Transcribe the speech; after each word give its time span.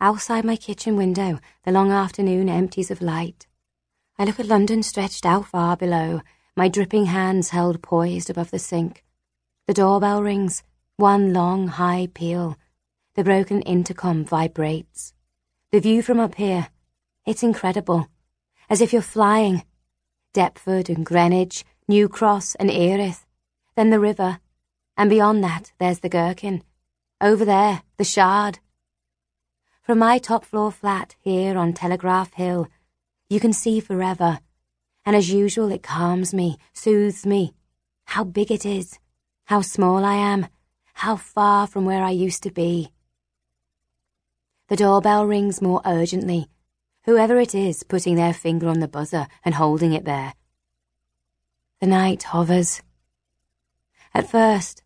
Outside 0.00 0.44
my 0.44 0.56
kitchen 0.56 0.96
window, 0.96 1.38
the 1.64 1.72
long 1.72 1.90
afternoon 1.90 2.48
empties 2.48 2.90
of 2.90 3.00
light. 3.00 3.46
I 4.18 4.24
look 4.24 4.38
at 4.38 4.46
London 4.46 4.82
stretched 4.82 5.24
out 5.24 5.46
far 5.46 5.76
below, 5.76 6.20
my 6.56 6.68
dripping 6.68 7.06
hands 7.06 7.50
held 7.50 7.82
poised 7.82 8.30
above 8.30 8.50
the 8.50 8.58
sink. 8.58 9.04
The 9.66 9.74
doorbell 9.74 10.22
rings, 10.22 10.62
one 10.96 11.32
long 11.32 11.68
high 11.68 12.08
peal. 12.12 12.56
The 13.14 13.24
broken 13.24 13.62
intercom 13.62 14.24
vibrates. 14.24 15.14
The 15.72 15.80
view 15.80 16.02
from 16.02 16.20
up 16.20 16.34
here, 16.34 16.68
it's 17.26 17.42
incredible. 17.42 18.08
As 18.68 18.80
if 18.80 18.92
you're 18.92 19.02
flying. 19.02 19.64
Deptford 20.32 20.88
and 20.88 21.06
Greenwich, 21.06 21.64
New 21.88 22.08
Cross 22.08 22.54
and 22.56 22.70
Erith. 22.70 23.24
Then 23.76 23.90
the 23.90 24.00
river. 24.00 24.40
And 24.96 25.08
beyond 25.08 25.42
that, 25.42 25.72
there's 25.78 26.00
the 26.00 26.08
Gherkin. 26.08 26.62
Over 27.20 27.44
there, 27.44 27.82
the 27.96 28.04
Shard. 28.04 28.58
From 29.84 29.98
my 29.98 30.16
top 30.16 30.46
floor 30.46 30.72
flat 30.72 31.14
here 31.20 31.58
on 31.58 31.74
Telegraph 31.74 32.32
Hill, 32.32 32.68
you 33.28 33.38
can 33.38 33.52
see 33.52 33.80
forever. 33.80 34.38
And 35.04 35.14
as 35.14 35.30
usual, 35.30 35.70
it 35.70 35.82
calms 35.82 36.32
me, 36.32 36.56
soothes 36.72 37.26
me. 37.26 37.52
How 38.06 38.24
big 38.24 38.50
it 38.50 38.64
is. 38.64 38.98
How 39.44 39.60
small 39.60 40.02
I 40.02 40.14
am. 40.14 40.46
How 40.94 41.16
far 41.16 41.66
from 41.66 41.84
where 41.84 42.02
I 42.02 42.12
used 42.12 42.42
to 42.44 42.50
be. 42.50 42.92
The 44.68 44.76
doorbell 44.76 45.26
rings 45.26 45.60
more 45.60 45.82
urgently. 45.84 46.48
Whoever 47.02 47.38
it 47.38 47.54
is 47.54 47.82
putting 47.82 48.14
their 48.14 48.32
finger 48.32 48.68
on 48.68 48.80
the 48.80 48.88
buzzer 48.88 49.26
and 49.44 49.54
holding 49.54 49.92
it 49.92 50.06
there. 50.06 50.32
The 51.82 51.88
night 51.88 52.22
hovers. 52.22 52.80
At 54.14 54.30
first, 54.30 54.82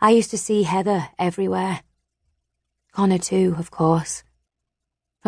I 0.00 0.08
used 0.12 0.30
to 0.30 0.38
see 0.38 0.62
Heather 0.62 1.10
everywhere. 1.18 1.82
Connor 2.92 3.18
too, 3.18 3.54
of 3.58 3.70
course. 3.70 4.22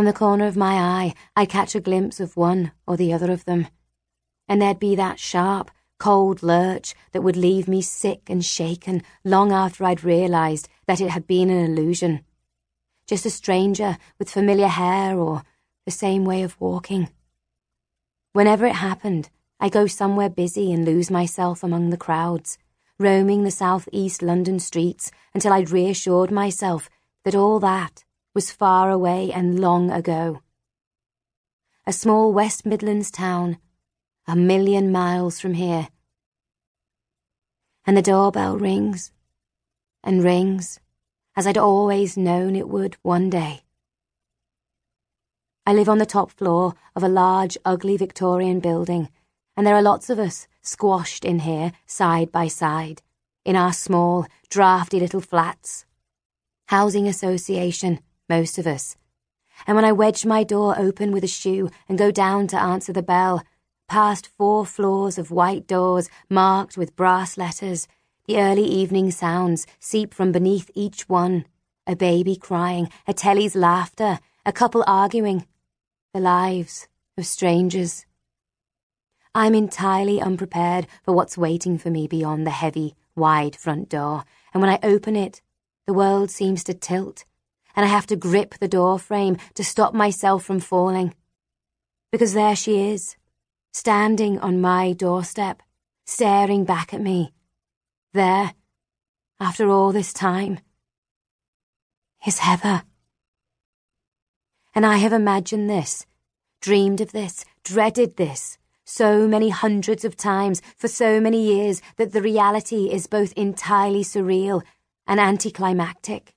From 0.01 0.07
the 0.07 0.15
corner 0.15 0.47
of 0.47 0.57
my 0.57 0.77
eye, 0.77 1.15
I'd 1.37 1.51
catch 1.51 1.75
a 1.75 1.79
glimpse 1.79 2.21
of 2.21 2.35
one 2.35 2.73
or 2.87 2.97
the 2.97 3.13
other 3.13 3.31
of 3.31 3.45
them. 3.45 3.67
And 4.49 4.63
there'd 4.63 4.79
be 4.79 4.95
that 4.95 5.19
sharp, 5.19 5.71
cold 5.99 6.43
lurch 6.43 6.95
that 7.13 7.21
would 7.21 7.37
leave 7.37 7.69
me 7.69 7.83
sick 7.83 8.23
and 8.31 8.43
shaken 8.43 9.03
long 9.25 9.53
after 9.53 9.85
I'd 9.85 10.03
realised 10.03 10.71
that 10.87 11.03
it 11.03 11.11
had 11.11 11.27
been 11.27 11.51
an 11.51 11.63
illusion 11.67 12.25
just 13.07 13.27
a 13.27 13.31
stranger 13.31 13.99
with 14.19 14.31
familiar 14.31 14.69
hair 14.69 15.19
or 15.19 15.43
the 15.85 15.91
same 15.91 16.25
way 16.25 16.45
of 16.45 16.59
walking. 16.59 17.11
Whenever 18.33 18.65
it 18.65 18.77
happened, 18.77 19.29
I 19.61 19.69
go 19.69 19.87
somewhere 19.87 20.31
busy 20.31 20.73
and 20.73 20.83
lose 20.87 21.11
myself 21.11 21.63
among 21.63 21.91
the 21.91 21.99
crowds, 21.99 22.57
roaming 22.99 23.45
the 23.45 23.51
south-east 23.51 24.23
London 24.23 24.61
streets 24.61 25.11
until 25.35 25.53
I'd 25.53 25.69
reassured 25.69 26.31
myself 26.31 26.89
that 27.25 27.35
all 27.35 27.61
that 27.61 28.03
was 28.35 28.53
far 28.53 28.91
away 28.91 29.33
and 29.33 29.59
long 29.61 29.91
ago. 29.91 30.43
A 31.87 31.93
small 31.93 32.33
West 32.33 32.65
Midlands 32.65 33.11
town, 33.11 33.59
a 34.27 34.37
million 34.37 34.93
miles 34.93 35.41
from 35.41 35.55
here. 35.55 35.89
And 37.87 37.97
the 37.97 38.03
doorbell 38.03 38.57
rings 38.57 39.13
and 40.05 40.23
rings 40.23 40.81
as 41.37 41.47
I'd 41.47 41.59
always 41.59 42.17
known 42.17 42.57
it 42.57 42.69
would 42.69 42.97
one 43.03 43.31
day. 43.31 43.63
I 45.67 45.73
live 45.73 45.89
on 45.89 45.99
the 45.99 46.07
top 46.07 46.31
floor 46.31 46.75
of 46.97 47.03
a 47.03 47.09
large, 47.09 47.57
ugly 47.65 47.97
Victorian 47.97 48.61
building, 48.61 49.09
and 49.57 49.67
there 49.67 49.77
are 49.77 49.83
lots 49.83 50.11
of 50.11 50.19
us 50.19 50.49
squashed 50.63 51.25
in 51.25 51.41
here, 51.41 51.73
side 51.87 52.33
by 52.33 52.49
side, 52.49 53.03
in 53.45 53.57
our 53.57 53.73
small, 53.73 54.27
drafty 54.49 55.01
little 55.01 55.21
flats. 55.21 55.87
Housing 56.69 57.07
association, 57.07 58.01
most 58.31 58.57
of 58.57 58.67
us. 58.67 58.97
And 59.67 59.77
when 59.77 59.85
I 59.85 59.93
wedge 59.93 60.25
my 60.25 60.43
door 60.43 60.75
open 60.79 61.13
with 61.13 61.25
a 61.25 61.29
shoe 61.41 61.69
and 61.89 61.99
go 61.99 62.11
down 62.11 62.47
to 62.47 62.59
answer 62.59 62.95
the 62.95 63.03
bell, 63.03 63.43
past 63.89 64.31
four 64.39 64.65
floors 64.65 65.19
of 65.19 65.31
white 65.31 65.67
doors 65.67 66.09
marked 66.31 66.79
with 66.79 66.97
brass 66.97 67.37
letters, 67.37 67.87
the 68.27 68.39
early 68.39 68.65
evening 68.65 69.11
sounds 69.11 69.67
seep 69.81 70.15
from 70.15 70.33
beneath 70.33 70.71
each 70.75 71.09
one. 71.09 71.45
A 71.87 71.97
baby 71.97 72.37
crying, 72.37 72.89
a 73.07 73.13
telly's 73.13 73.57
laughter, 73.57 74.21
a 74.47 74.53
couple 74.53 74.85
arguing. 74.87 75.47
The 76.15 76.21
lives 76.21 76.89
of 77.19 77.27
strangers. 77.27 78.07
I'm 79.35 79.55
entirely 79.55 80.21
unprepared 80.21 80.87
for 81.03 81.15
what's 81.15 81.37
waiting 81.37 81.79
for 81.79 81.91
me 81.91 82.07
beyond 82.07 82.47
the 82.47 82.51
heavy, 82.51 82.95
wide 83.15 83.57
front 83.57 83.89
door, 83.89 84.25
and 84.53 84.63
when 84.63 84.71
I 84.71 84.79
open 84.83 85.17
it, 85.17 85.43
the 85.87 85.93
world 85.93 86.31
seems 86.31 86.65
to 86.65 86.75
tilt, 86.75 87.25
and 87.77 87.85
I 87.85 87.89
have 87.89 88.07
to 88.09 88.17
grip 88.17 88.55
the 88.59 88.69
door 88.69 88.99
frame 88.99 89.37
to 89.55 89.65
stop 89.65 89.95
myself 89.95 90.45
from 90.45 90.61
falling. 90.61 91.15
Because 92.13 92.35
there 92.35 92.57
she 92.57 92.91
is, 92.91 93.17
standing 93.73 94.39
on 94.41 94.61
my 94.61 94.93
doorstep, 94.93 95.63
staring 96.07 96.65
back 96.65 96.93
at 96.93 97.01
me 97.01 97.33
there, 98.13 98.55
after 99.39 99.69
all 99.69 99.93
this 99.93 100.13
time, 100.13 100.59
is 102.27 102.41
Heather. 102.41 102.83
And 104.75 104.85
I 104.85 104.97
have 104.97 105.13
imagined 105.13 105.71
this, 105.71 106.07
dreamed 106.61 107.01
of 107.01 107.13
this, 107.13 107.45
dreaded 107.65 108.17
this, 108.17 108.59
so 108.85 109.29
many 109.29 109.51
hundreds 109.51 110.05
of 110.05 110.17
times 110.17 110.61
for 110.77 110.89
so 110.89 111.21
many 111.21 111.43
years 111.43 111.81
that 111.97 112.13
the 112.13 112.23
reality 112.23 112.91
is 112.91 113.07
both 113.07 113.33
entirely 113.35 114.03
surreal 114.03 114.63
and 115.07 115.21
anticlimactic. 115.21 116.35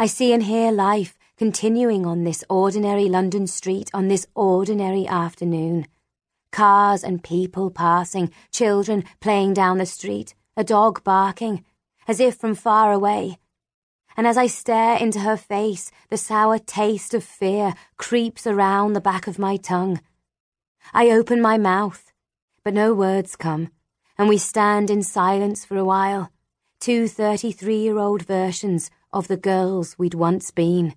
I 0.00 0.06
see 0.06 0.32
and 0.32 0.44
hear 0.44 0.72
life 0.72 1.18
continuing 1.36 2.06
on 2.06 2.24
this 2.24 2.42
ordinary 2.48 3.04
London 3.04 3.46
street 3.46 3.90
on 3.92 4.08
this 4.08 4.26
ordinary 4.34 5.06
afternoon. 5.06 5.88
Cars 6.52 7.04
and 7.04 7.22
people 7.22 7.70
passing, 7.70 8.30
children 8.50 9.04
playing 9.20 9.52
down 9.52 9.76
the 9.76 9.84
street, 9.84 10.34
a 10.56 10.64
dog 10.64 11.04
barking, 11.04 11.66
as 12.08 12.18
if 12.18 12.36
from 12.36 12.54
far 12.54 12.94
away. 12.94 13.40
And 14.16 14.26
as 14.26 14.38
I 14.38 14.46
stare 14.46 14.96
into 14.96 15.20
her 15.20 15.36
face, 15.36 15.92
the 16.08 16.16
sour 16.16 16.58
taste 16.58 17.12
of 17.12 17.22
fear 17.22 17.74
creeps 17.98 18.46
around 18.46 18.94
the 18.94 19.02
back 19.02 19.26
of 19.26 19.38
my 19.38 19.58
tongue. 19.58 20.00
I 20.94 21.10
open 21.10 21.42
my 21.42 21.58
mouth, 21.58 22.10
but 22.64 22.72
no 22.72 22.94
words 22.94 23.36
come, 23.36 23.68
and 24.16 24.30
we 24.30 24.38
stand 24.38 24.88
in 24.88 25.02
silence 25.02 25.66
for 25.66 25.76
a 25.76 25.84
while, 25.84 26.32
two 26.80 27.04
33-year-old 27.04 28.22
versions 28.22 28.90
of 29.12 29.28
the 29.28 29.36
girls 29.36 29.98
we'd 29.98 30.14
once 30.14 30.50
been. 30.50 30.94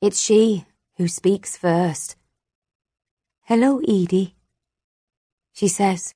It's 0.00 0.20
she 0.20 0.66
who 0.96 1.08
speaks 1.08 1.56
first. 1.56 2.16
Hello, 3.42 3.80
Edie, 3.80 4.34
she 5.52 5.68
says. 5.68 6.14